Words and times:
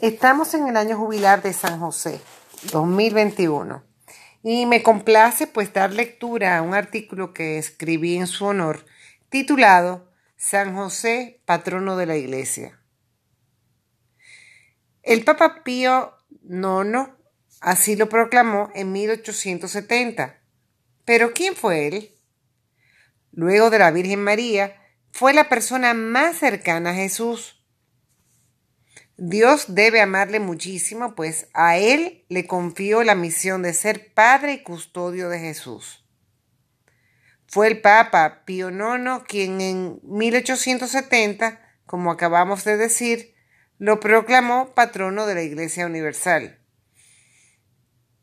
Estamos 0.00 0.54
en 0.54 0.66
el 0.66 0.78
año 0.78 0.96
jubilar 0.96 1.42
de 1.42 1.52
San 1.52 1.78
José, 1.78 2.22
2021, 2.72 3.84
y 4.42 4.64
me 4.64 4.82
complace 4.82 5.46
pues 5.46 5.74
dar 5.74 5.92
lectura 5.92 6.56
a 6.56 6.62
un 6.62 6.72
artículo 6.72 7.34
que 7.34 7.58
escribí 7.58 8.16
en 8.16 8.26
su 8.26 8.46
honor 8.46 8.86
titulado 9.28 10.10
San 10.38 10.74
José, 10.74 11.42
patrono 11.44 11.98
de 11.98 12.06
la 12.06 12.16
Iglesia. 12.16 12.80
El 15.02 15.22
Papa 15.22 15.62
Pío 15.64 16.14
IX 16.48 17.10
así 17.60 17.94
lo 17.94 18.08
proclamó 18.08 18.70
en 18.74 18.92
1870. 18.92 20.40
Pero 21.04 21.34
¿quién 21.34 21.54
fue 21.54 21.88
él? 21.88 22.14
Luego 23.32 23.68
de 23.68 23.78
la 23.78 23.90
Virgen 23.90 24.24
María, 24.24 24.80
fue 25.12 25.34
la 25.34 25.50
persona 25.50 25.92
más 25.92 26.38
cercana 26.38 26.92
a 26.92 26.94
Jesús 26.94 27.59
Dios 29.22 29.74
debe 29.74 30.00
amarle 30.00 30.40
muchísimo, 30.40 31.14
pues 31.14 31.48
a 31.52 31.76
Él 31.76 32.24
le 32.30 32.46
confió 32.46 33.02
la 33.02 33.14
misión 33.14 33.60
de 33.60 33.74
ser 33.74 34.14
padre 34.14 34.54
y 34.54 34.62
custodio 34.62 35.28
de 35.28 35.38
Jesús. 35.38 36.06
Fue 37.46 37.68
el 37.68 37.82
Papa 37.82 38.44
Pío 38.46 38.70
IX 38.70 39.22
quien 39.28 39.60
en 39.60 40.00
1870, 40.04 41.60
como 41.84 42.10
acabamos 42.10 42.64
de 42.64 42.78
decir, 42.78 43.34
lo 43.76 44.00
proclamó 44.00 44.72
patrono 44.72 45.26
de 45.26 45.34
la 45.34 45.42
Iglesia 45.42 45.84
Universal. 45.84 46.58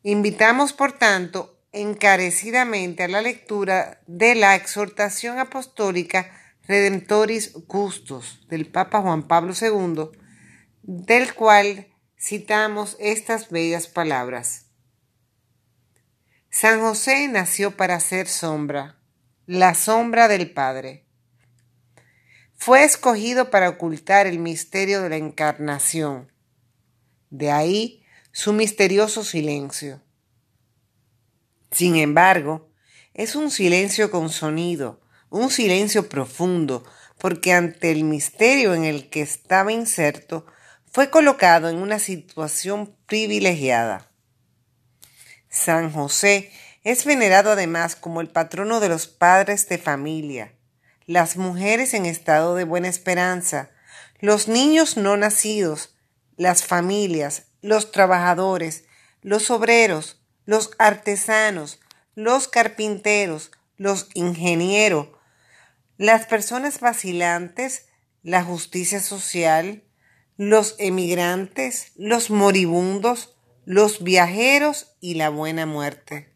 Invitamos, 0.01 0.73
por 0.73 0.93
tanto, 0.93 1.61
encarecidamente 1.73 3.03
a 3.03 3.07
la 3.07 3.21
lectura 3.21 4.01
de 4.07 4.33
la 4.33 4.55
exhortación 4.55 5.37
apostólica 5.37 6.31
Redemptoris 6.67 7.53
Custos 7.67 8.47
del 8.49 8.65
Papa 8.65 8.99
Juan 9.01 9.27
Pablo 9.27 9.53
II, 9.53 10.09
del 10.87 11.33
cual 11.33 11.89
citamos 12.17 12.95
estas 12.97 13.49
bellas 13.49 13.87
palabras. 13.87 14.67
San 16.49 16.79
José 16.79 17.27
nació 17.27 17.75
para 17.75 17.99
ser 17.99 18.29
sombra, 18.29 18.97
la 19.45 19.75
sombra 19.75 20.29
del 20.29 20.49
Padre. 20.49 21.05
Fue 22.55 22.85
escogido 22.85 23.51
para 23.51 23.67
ocultar 23.67 24.27
el 24.27 24.39
misterio 24.39 25.01
de 25.01 25.09
la 25.09 25.17
encarnación. 25.17 26.31
De 27.29 27.51
ahí 27.51 28.05
su 28.31 28.53
misterioso 28.53 29.25
silencio. 29.25 30.01
Sin 31.69 31.97
embargo, 31.97 32.71
es 33.13 33.35
un 33.35 33.51
silencio 33.51 34.09
con 34.09 34.29
sonido, 34.29 35.01
un 35.29 35.49
silencio 35.49 36.07
profundo, 36.07 36.85
porque 37.17 37.51
ante 37.51 37.91
el 37.91 38.05
misterio 38.05 38.73
en 38.73 38.85
el 38.85 39.09
que 39.09 39.21
estaba 39.21 39.73
inserto, 39.73 40.45
fue 40.97 41.11
colocado 41.11 41.69
en 41.69 41.77
una 41.77 41.99
situación 41.99 42.97
privilegiada. 43.05 44.09
San 45.47 45.93
José 45.93 46.51
es 46.83 47.05
venerado 47.05 47.51
además 47.51 47.95
como 47.95 48.19
el 48.19 48.29
patrono 48.29 48.79
de 48.79 48.89
los 48.89 49.05
padres 49.05 49.69
de 49.69 49.77
familia, 49.77 50.55
las 51.05 51.37
mujeres 51.37 51.93
en 51.93 52.07
estado 52.07 52.55
de 52.55 52.63
buena 52.63 52.87
esperanza, 52.87 53.69
los 54.21 54.47
niños 54.47 54.97
no 54.97 55.17
nacidos, 55.17 55.95
las 56.35 56.63
familias, 56.63 57.43
los 57.61 57.91
trabajadores, 57.91 58.85
los 59.21 59.51
obreros, 59.51 60.19
los 60.45 60.71
artesanos, 60.79 61.79
los 62.15 62.47
carpinteros, 62.47 63.51
los 63.75 64.09
ingenieros, 64.15 65.09
las 65.97 66.25
personas 66.25 66.79
vacilantes, 66.79 67.85
la 68.23 68.43
justicia 68.43 68.99
social, 68.99 69.83
los 70.37 70.75
emigrantes, 70.77 71.91
los 71.95 72.29
moribundos, 72.29 73.35
los 73.65 74.03
viajeros 74.03 74.95
y 75.01 75.15
la 75.15 75.29
buena 75.29 75.65
muerte. 75.65 76.33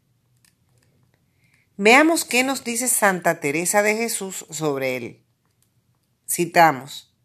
Veamos 1.77 2.25
qué 2.25 2.43
nos 2.43 2.63
dice 2.63 2.87
Santa 2.87 3.39
Teresa 3.39 3.83
de 3.83 3.95
Jesús 3.95 4.45
sobre 4.49 4.97
él. 4.97 5.25
Citamos. 6.27 7.15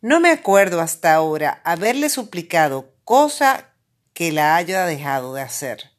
No 0.00 0.20
me 0.20 0.30
acuerdo 0.30 0.80
hasta 0.80 1.14
ahora 1.14 1.62
haberle 1.64 2.10
suplicado 2.10 2.94
cosa 3.04 3.74
que 4.12 4.30
la 4.32 4.56
haya 4.56 4.84
dejado 4.86 5.34
de 5.34 5.40
hacer. 5.42 5.90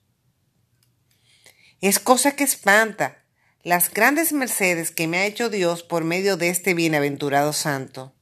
Es 1.81 1.99
cosa 1.99 2.35
que 2.35 2.43
espanta 2.43 3.23
las 3.63 3.91
grandes 3.91 4.31
mercedes 4.31 4.91
que 4.91 5.07
me 5.07 5.17
ha 5.17 5.25
hecho 5.25 5.49
Dios 5.49 5.81
por 5.81 6.03
medio 6.03 6.37
de 6.37 6.49
este 6.49 6.75
bienaventurado 6.75 7.51
santo. 7.51 8.13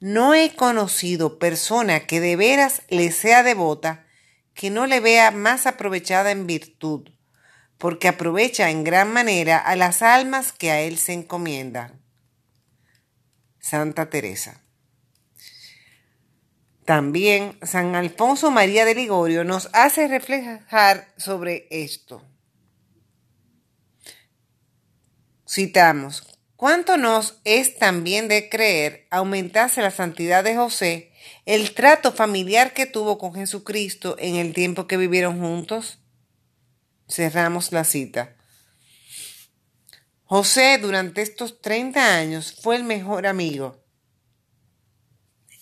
No 0.00 0.34
he 0.34 0.56
conocido 0.56 1.38
persona 1.38 2.00
que 2.06 2.20
de 2.20 2.34
veras 2.34 2.82
le 2.88 3.12
sea 3.12 3.42
devota 3.42 4.06
que 4.54 4.70
no 4.70 4.86
le 4.86 5.00
vea 5.00 5.30
más 5.30 5.66
aprovechada 5.66 6.30
en 6.30 6.46
virtud, 6.46 7.10
porque 7.76 8.08
aprovecha 8.08 8.70
en 8.70 8.82
gran 8.82 9.12
manera 9.12 9.58
a 9.58 9.76
las 9.76 10.02
almas 10.02 10.52
que 10.52 10.70
a 10.70 10.80
él 10.80 10.98
se 10.98 11.12
encomiendan. 11.12 12.02
Santa 13.58 14.08
Teresa. 14.08 14.62
También 16.86 17.58
San 17.62 17.94
Alfonso 17.94 18.50
María 18.50 18.84
de 18.84 18.94
Ligorio 18.94 19.44
nos 19.44 19.68
hace 19.74 20.08
reflejar 20.08 21.12
sobre 21.18 21.68
esto. 21.70 22.26
Citamos, 25.46 26.29
¿Cuánto 26.60 26.98
nos 26.98 27.40
es 27.44 27.78
también 27.78 28.28
de 28.28 28.50
creer 28.50 29.06
aumentase 29.10 29.80
la 29.80 29.90
santidad 29.90 30.44
de 30.44 30.56
José 30.56 31.10
el 31.46 31.72
trato 31.72 32.12
familiar 32.12 32.74
que 32.74 32.84
tuvo 32.84 33.16
con 33.16 33.32
Jesucristo 33.32 34.14
en 34.18 34.36
el 34.36 34.52
tiempo 34.52 34.86
que 34.86 34.98
vivieron 34.98 35.40
juntos? 35.40 36.00
Cerramos 37.08 37.72
la 37.72 37.84
cita. 37.84 38.36
José 40.24 40.76
durante 40.76 41.22
estos 41.22 41.62
30 41.62 42.16
años 42.18 42.54
fue 42.60 42.76
el 42.76 42.84
mejor 42.84 43.26
amigo, 43.26 43.82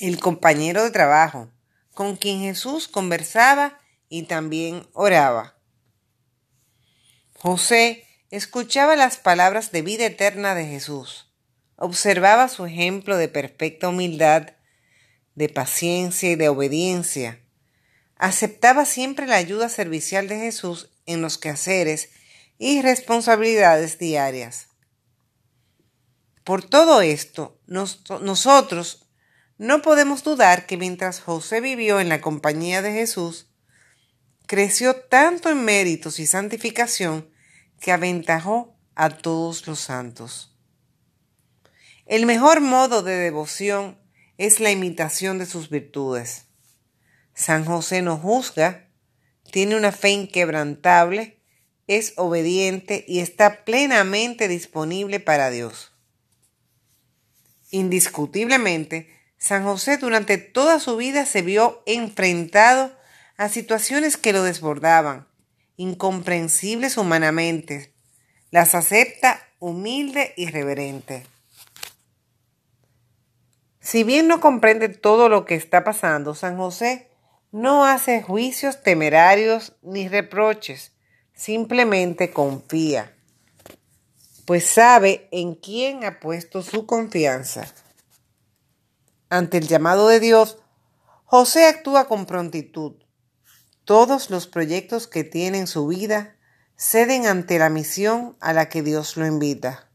el 0.01 0.19
compañero 0.19 0.83
de 0.83 0.91
trabajo, 0.91 1.49
con 1.95 2.17
quien 2.17 2.41
Jesús 2.41 2.89
conversaba 2.89 3.79
y 4.09 4.25
también 4.25 4.85
oraba. 4.95 5.61
José 7.39 8.08
Escuchaba 8.31 8.95
las 8.95 9.17
palabras 9.17 9.73
de 9.73 9.81
vida 9.81 10.05
eterna 10.05 10.55
de 10.55 10.67
Jesús. 10.67 11.33
Observaba 11.77 12.49
su 12.49 12.67
ejemplo 12.67 13.17
de 13.17 13.29
perfecta 13.29 13.89
humildad, 13.89 14.51
de 15.35 15.49
paciencia 15.49 16.31
y 16.31 16.37
de 16.37 16.51
obediencia. 16.51 17.41
Aceptaba 18.17 18.85
siempre 18.85 19.27
la 19.27 19.37
ayuda 19.37 19.71
servicial 19.71 20.29
de 20.29 20.39
Jesús 20.41 20.91
en 21.07 21.23
los 21.23 21.39
quehaceres 21.39 22.11
y 22.59 22.83
responsabilidades 22.83 23.99
diarias. 23.99 24.67
Por 26.45 26.63
todo 26.63 27.01
esto, 27.01 27.59
nosotros 27.67 29.09
no 29.57 29.81
podemos 29.81 30.23
dudar 30.23 30.67
que 30.67 30.77
mientras 30.77 31.21
José 31.21 31.63
vivió 31.63 31.99
en 31.99 32.11
la 32.11 32.21
compañía 32.21 32.83
de 32.83 32.93
Jesús, 32.93 33.47
creció 34.47 34.97
tanto 34.97 35.49
en 35.49 35.65
méritos 35.65 36.19
y 36.19 36.27
santificación 36.27 37.31
que 37.81 37.93
aventajó 37.93 38.77
a 38.95 39.11
todos 39.11 39.67
los 39.67 39.81
santos. 39.81 40.57
El 42.07 42.27
mejor 42.27 42.61
modo 42.61 43.03
de 43.03 43.15
devoción 43.15 43.99
es 44.39 44.61
la 44.61 44.71
imitación 44.71 45.39
de 45.39 45.47
sus 45.47 45.69
virtudes. 45.69 46.47
San 47.35 47.65
José 47.65 48.03
no 48.03 48.17
juzga, 48.17 48.89
tiene 49.51 49.77
una 49.77 49.93
fe 49.93 50.11
inquebrantable, 50.11 51.43
es 51.87 52.15
obediente 52.17 53.05
y 53.07 53.21
está 53.21 53.65
plenamente 53.65 54.49
disponible 54.49 55.21
para 55.21 55.51
Dios. 55.51 55.93
Indiscutiblemente, 57.71 59.09
San 59.37 59.65
José 59.65 59.99
durante 59.99 60.39
toda 60.39 60.81
su 60.81 60.97
vida 60.97 61.27
se 61.27 61.43
vio 61.43 61.83
enfrentado 61.87 62.97
a 63.37 63.49
situaciones 63.49 64.17
que 64.17 64.33
lo 64.33 64.43
desbordaban, 64.43 65.28
incomprensibles 65.79 66.99
humanamente, 66.99 67.95
las 68.51 68.75
acepta 68.75 69.41
humilde 69.61 70.35
y 70.37 70.51
reverente. 70.51 71.25
Si 73.81 74.05
bien 74.05 74.29
no 74.29 74.41
comprende 74.41 74.89
todo 74.89 75.31
lo 75.31 75.47
que 75.47 75.55
está 75.55 75.85
pasando, 75.85 76.35
San 76.35 76.59
José 76.59 77.09
no 77.53 77.87
hace 77.87 78.21
juicios 78.23 78.83
temerarios 78.83 79.77
ni 79.81 80.09
reproches, 80.09 80.93
simplemente 81.33 82.31
confía, 82.33 83.17
pues 84.45 84.67
sabe 84.67 85.29
en 85.31 85.55
quién 85.55 86.05
ha 86.05 86.19
puesto 86.19 86.63
su 86.63 86.87
confianza. 86.87 87.73
Ante 89.31 89.59
el 89.59 89.69
llamado 89.69 90.09
de 90.09 90.21
Dios, 90.21 90.59
José 91.25 91.67
actúa 91.67 92.09
con 92.09 92.27
prontitud, 92.27 92.95
todos 93.89 94.29
los 94.29 94.47
proyectos 94.47 95.07
que 95.07 95.25
tiene 95.25 95.61
en 95.61 95.67
su 95.67 95.87
vida 95.87 96.37
ceden 96.77 97.27
ante 97.27 97.59
la 97.59 97.71
misión 97.71 98.37
a 98.39 98.53
la 98.53 98.69
que 98.69 98.83
Dios 98.83 99.17
lo 99.17 99.25
invita. 99.25 99.89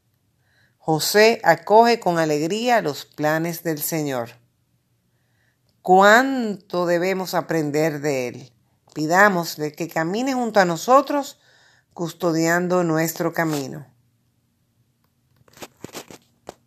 José 0.80 1.40
acoge 1.44 2.00
con 2.00 2.18
alegría 2.18 2.82
los 2.82 3.06
planes 3.06 3.62
del 3.62 3.80
Señor. 3.80 4.32
cuánto 5.84 6.88
debemos 6.88 7.36
aprender 7.36 8.02
de 8.02 8.30
Él. 8.30 8.54
Pidámosle 8.96 9.74
que 9.74 9.88
camine 9.88 10.34
junto 10.34 10.60
a 10.60 10.66
nosotros, 10.66 11.40
custodiando 11.94 12.84
nuestro 12.84 13.32
camino. 13.32 13.86